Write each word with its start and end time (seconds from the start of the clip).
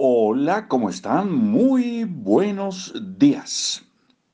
Hola, 0.00 0.68
¿cómo 0.68 0.90
están? 0.90 1.34
Muy 1.34 2.04
buenos 2.04 2.94
días. 3.18 3.84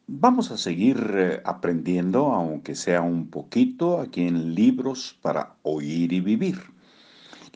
Vamos 0.07 0.51
a 0.51 0.59
seguir 0.59 1.15
eh, 1.15 1.41
aprendiendo, 1.43 2.35
aunque 2.35 2.75
sea 2.75 3.01
un 3.01 3.31
poquito, 3.31 3.99
aquí 3.99 4.27
en 4.27 4.55
Libros 4.55 5.19
para 5.23 5.55
Oír 5.63 6.13
y 6.13 6.21
Vivir. 6.21 6.61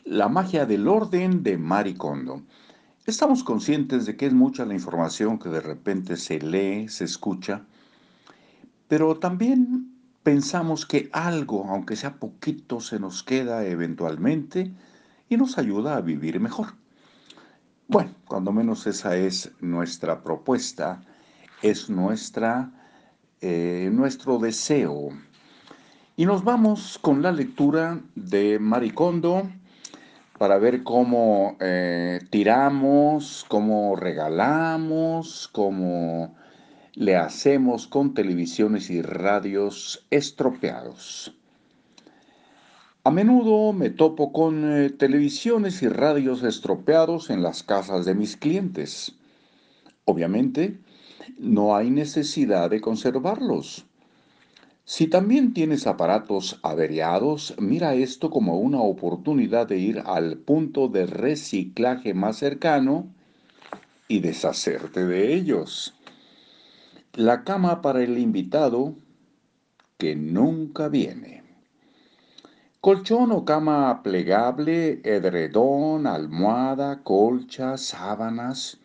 La 0.05 0.27
magia 0.27 0.65
del 0.65 0.87
orden 0.87 1.43
de 1.43 1.59
Marie 1.59 1.93
Kondo. 1.97 2.41
Estamos 3.05 3.43
conscientes 3.43 4.07
de 4.07 4.17
que 4.17 4.25
es 4.25 4.33
mucha 4.33 4.65
la 4.65 4.73
información 4.73 5.37
que 5.37 5.49
de 5.49 5.61
repente 5.61 6.17
se 6.17 6.39
lee, 6.39 6.87
se 6.87 7.03
escucha, 7.03 7.61
pero 8.87 9.19
también 9.19 9.93
pensamos 10.23 10.87
que 10.87 11.11
algo, 11.13 11.67
aunque 11.69 11.95
sea 11.95 12.15
poquito, 12.15 12.79
se 12.79 12.99
nos 12.99 13.21
queda 13.21 13.67
eventualmente 13.67 14.71
y 15.29 15.37
nos 15.37 15.59
ayuda 15.59 15.95
a 15.95 16.01
vivir 16.01 16.39
mejor. 16.39 16.69
Bueno, 17.91 18.13
cuando 18.27 18.51
menos 18.51 18.85
esa 18.85 19.15
es 19.17 19.51
nuestra 19.61 20.21
propuesta, 20.21 21.01
es 21.63 21.89
nuestra, 21.89 22.69
eh, 23.41 23.89
nuestro 23.91 24.37
deseo. 24.37 25.09
Y 26.15 26.27
nos 26.27 26.43
vamos 26.43 26.99
con 27.01 27.23
la 27.23 27.31
lectura 27.31 27.99
de 28.13 28.59
Maricondo 28.59 29.49
para 30.37 30.59
ver 30.59 30.83
cómo 30.83 31.57
eh, 31.59 32.19
tiramos, 32.29 33.43
cómo 33.47 33.95
regalamos, 33.95 35.49
cómo 35.51 36.35
le 36.93 37.15
hacemos 37.15 37.87
con 37.87 38.13
televisiones 38.13 38.91
y 38.91 39.01
radios 39.01 40.05
estropeados. 40.11 41.38
A 43.09 43.11
menudo 43.11 43.73
me 43.73 43.89
topo 43.89 44.31
con 44.31 44.71
eh, 44.71 44.91
televisiones 44.91 45.81
y 45.81 45.87
radios 45.89 46.43
estropeados 46.43 47.31
en 47.31 47.41
las 47.41 47.63
casas 47.63 48.05
de 48.05 48.13
mis 48.13 48.37
clientes. 48.37 49.15
Obviamente, 50.05 50.79
no 51.39 51.75
hay 51.75 51.89
necesidad 51.89 52.69
de 52.69 52.81
conservarlos. 52.81 53.87
Si 54.85 55.07
también 55.07 55.55
tienes 55.55 55.87
aparatos 55.87 56.59
averiados, 56.61 57.55
mira 57.57 57.95
esto 57.95 58.29
como 58.29 58.59
una 58.59 58.79
oportunidad 58.79 59.65
de 59.65 59.79
ir 59.79 60.03
al 60.05 60.37
punto 60.37 60.87
de 60.87 61.07
reciclaje 61.07 62.13
más 62.13 62.37
cercano 62.37 63.07
y 64.07 64.19
deshacerte 64.19 65.03
de 65.03 65.33
ellos. 65.33 65.95
La 67.13 67.43
cama 67.43 67.81
para 67.81 68.03
el 68.03 68.19
invitado 68.19 68.93
que 69.97 70.15
nunca 70.15 70.89
viene. 70.89 71.38
Colchón 72.81 73.33
o 73.33 73.43
cama 73.43 74.01
plegable, 74.03 75.01
edredón, 75.03 76.07
almohada, 76.07 77.03
colcha, 77.03 77.75
sábanas. 77.75 78.79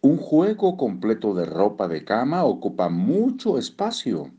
Un 0.00 0.16
juego 0.16 0.78
completo 0.78 1.34
de 1.34 1.44
ropa 1.44 1.88
de 1.88 2.06
cama 2.06 2.46
ocupa 2.46 2.88
mucho 2.88 3.58
espacio. 3.58 4.30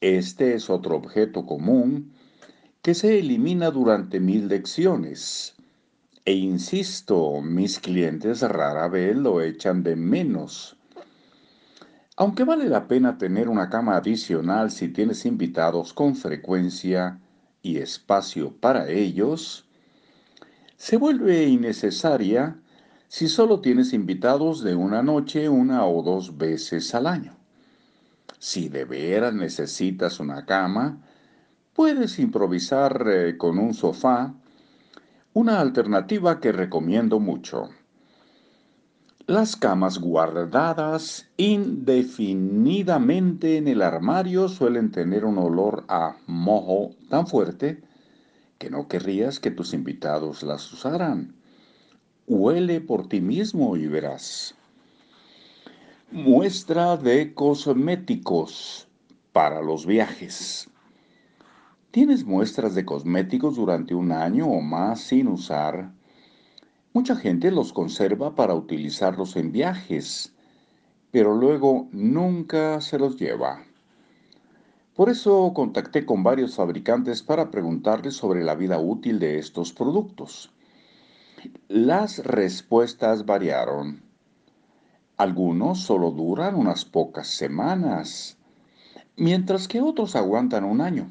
Este 0.00 0.54
es 0.54 0.68
otro 0.68 0.96
objeto 0.96 1.46
común 1.46 2.12
que 2.82 2.92
se 2.92 3.20
elimina 3.20 3.70
durante 3.70 4.18
mil 4.18 4.48
lecciones. 4.48 5.54
E 6.24 6.32
insisto, 6.32 7.40
mis 7.40 7.78
clientes 7.78 8.42
rara 8.42 8.88
vez 8.88 9.16
lo 9.16 9.40
echan 9.40 9.84
de 9.84 9.94
menos. 9.94 10.76
Aunque 12.16 12.42
vale 12.42 12.68
la 12.68 12.88
pena 12.88 13.16
tener 13.16 13.48
una 13.48 13.70
cama 13.70 13.94
adicional 13.94 14.72
si 14.72 14.88
tienes 14.88 15.24
invitados 15.24 15.92
con 15.92 16.16
frecuencia, 16.16 17.20
y 17.64 17.78
espacio 17.78 18.52
para 18.60 18.88
ellos, 18.90 19.66
se 20.76 20.98
vuelve 20.98 21.44
innecesaria 21.44 22.56
si 23.08 23.26
solo 23.26 23.60
tienes 23.60 23.92
invitados 23.92 24.62
de 24.62 24.74
una 24.74 25.02
noche 25.02 25.48
una 25.48 25.86
o 25.86 26.02
dos 26.02 26.36
veces 26.36 26.94
al 26.94 27.06
año. 27.06 27.36
Si 28.38 28.68
de 28.68 28.84
veras 28.84 29.32
necesitas 29.32 30.20
una 30.20 30.44
cama, 30.44 31.00
puedes 31.72 32.18
improvisar 32.18 33.06
eh, 33.08 33.38
con 33.38 33.58
un 33.58 33.72
sofá, 33.72 34.34
una 35.32 35.58
alternativa 35.60 36.40
que 36.40 36.52
recomiendo 36.52 37.18
mucho. 37.18 37.70
Las 39.26 39.56
camas 39.56 40.00
guardadas 40.00 41.30
indefinidamente 41.38 43.56
en 43.56 43.68
el 43.68 43.80
armario 43.80 44.50
suelen 44.50 44.90
tener 44.90 45.24
un 45.24 45.38
olor 45.38 45.84
a 45.88 46.18
mojo 46.26 46.90
tan 47.08 47.26
fuerte 47.26 47.82
que 48.58 48.68
no 48.68 48.86
querrías 48.86 49.40
que 49.40 49.50
tus 49.50 49.72
invitados 49.72 50.42
las 50.42 50.70
usaran. 50.70 51.34
Huele 52.26 52.82
por 52.82 53.08
ti 53.08 53.22
mismo 53.22 53.78
y 53.78 53.86
verás. 53.86 54.54
Muestra 56.12 56.98
de 56.98 57.32
cosméticos 57.32 58.88
para 59.32 59.62
los 59.62 59.86
viajes. 59.86 60.68
¿Tienes 61.90 62.26
muestras 62.26 62.74
de 62.74 62.84
cosméticos 62.84 63.56
durante 63.56 63.94
un 63.94 64.12
año 64.12 64.48
o 64.48 64.60
más 64.60 65.00
sin 65.00 65.28
usar? 65.28 65.94
Mucha 66.94 67.16
gente 67.16 67.50
los 67.50 67.72
conserva 67.72 68.36
para 68.36 68.54
utilizarlos 68.54 69.34
en 69.34 69.50
viajes, 69.50 70.32
pero 71.10 71.34
luego 71.34 71.88
nunca 71.90 72.80
se 72.80 73.00
los 73.00 73.16
lleva. 73.16 73.64
Por 74.94 75.10
eso 75.10 75.50
contacté 75.52 76.06
con 76.06 76.22
varios 76.22 76.54
fabricantes 76.54 77.20
para 77.20 77.50
preguntarles 77.50 78.14
sobre 78.14 78.44
la 78.44 78.54
vida 78.54 78.78
útil 78.78 79.18
de 79.18 79.40
estos 79.40 79.72
productos. 79.72 80.52
Las 81.66 82.24
respuestas 82.24 83.26
variaron. 83.26 84.00
Algunos 85.16 85.80
solo 85.80 86.12
duran 86.12 86.54
unas 86.54 86.84
pocas 86.84 87.26
semanas, 87.26 88.38
mientras 89.16 89.66
que 89.66 89.80
otros 89.80 90.14
aguantan 90.14 90.62
un 90.62 90.80
año. 90.80 91.10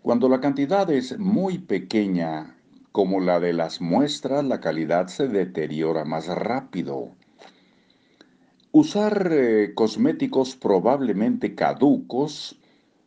Cuando 0.00 0.30
la 0.30 0.40
cantidad 0.40 0.88
es 0.90 1.18
muy 1.18 1.58
pequeña 1.58 2.55
como 2.96 3.20
la 3.20 3.40
de 3.40 3.52
las 3.52 3.82
muestras, 3.82 4.42
la 4.42 4.58
calidad 4.58 5.08
se 5.08 5.28
deteriora 5.28 6.06
más 6.06 6.28
rápido. 6.28 7.10
Usar 8.72 9.28
eh, 9.32 9.72
cosméticos 9.74 10.56
probablemente 10.56 11.54
caducos, 11.54 12.58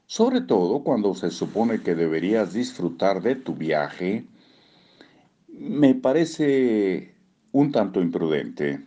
sobre 0.06 0.42
todo 0.42 0.84
cuando 0.84 1.16
se 1.16 1.32
supone 1.32 1.82
que 1.82 1.96
deberías 1.96 2.54
disfrutar 2.54 3.24
de 3.24 3.34
tu 3.34 3.56
viaje, 3.56 4.28
me 5.48 5.96
parece 5.96 7.16
un 7.52 7.72
tanto 7.72 8.00
imprudente. 8.00 8.86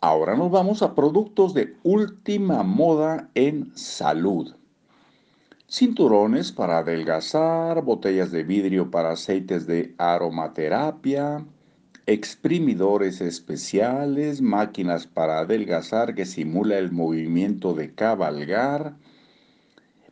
Ahora 0.00 0.36
nos 0.36 0.50
vamos 0.50 0.82
a 0.82 0.96
productos 0.96 1.54
de 1.54 1.76
última 1.84 2.64
moda 2.64 3.30
en 3.36 3.70
salud 3.76 4.52
cinturones 5.68 6.52
para 6.52 6.78
adelgazar, 6.78 7.82
botellas 7.82 8.30
de 8.30 8.44
vidrio 8.44 8.90
para 8.90 9.12
aceites 9.12 9.66
de 9.66 9.94
aromaterapia, 9.98 11.44
exprimidores 12.06 13.20
especiales, 13.20 14.40
máquinas 14.40 15.08
para 15.08 15.40
adelgazar 15.40 16.14
que 16.14 16.24
simula 16.24 16.78
el 16.78 16.92
movimiento 16.92 17.74
de 17.74 17.92
cabalgar. 17.92 18.96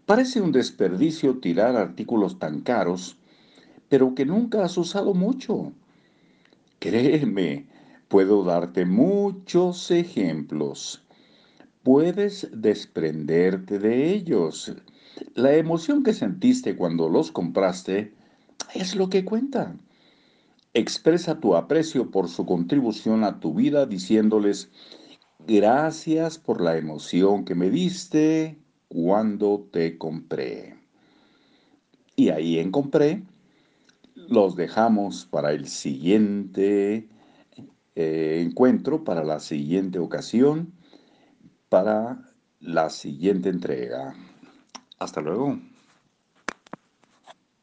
Parece 0.06 0.40
un 0.40 0.50
desperdicio 0.50 1.38
tirar 1.38 1.76
artículos 1.76 2.38
tan 2.40 2.60
caros, 2.60 3.16
pero 3.88 4.14
que 4.14 4.26
nunca 4.26 4.64
has 4.64 4.76
usado 4.76 5.14
mucho. 5.14 5.72
Créeme, 6.80 7.66
puedo 8.08 8.42
darte 8.42 8.84
muchos 8.84 9.90
ejemplos. 9.92 11.00
Puedes 11.84 12.48
desprenderte 12.52 13.78
de 13.78 14.10
ellos 14.10 14.74
la 15.34 15.54
emoción 15.54 16.02
que 16.02 16.12
sentiste 16.12 16.76
cuando 16.76 17.08
los 17.08 17.30
compraste 17.32 18.14
es 18.74 18.94
lo 18.94 19.08
que 19.08 19.24
cuenta. 19.24 19.76
Expresa 20.72 21.38
tu 21.38 21.54
aprecio 21.54 22.10
por 22.10 22.28
su 22.28 22.46
contribución 22.46 23.24
a 23.24 23.38
tu 23.38 23.54
vida 23.54 23.86
diciéndoles, 23.86 24.70
gracias 25.46 26.38
por 26.38 26.60
la 26.60 26.76
emoción 26.76 27.44
que 27.44 27.54
me 27.54 27.70
diste 27.70 28.58
cuando 28.88 29.68
te 29.70 29.98
compré. 29.98 30.76
Y 32.16 32.30
ahí 32.30 32.58
en 32.58 32.70
compré, 32.70 33.22
los 34.14 34.56
dejamos 34.56 35.26
para 35.26 35.52
el 35.52 35.68
siguiente 35.68 37.08
eh, 37.94 38.42
encuentro, 38.44 39.04
para 39.04 39.24
la 39.24 39.40
siguiente 39.40 39.98
ocasión, 39.98 40.72
para 41.68 42.32
la 42.60 42.90
siguiente 42.90 43.48
entrega. 43.48 44.14
Hasta 45.04 45.20
luego. 45.20 45.58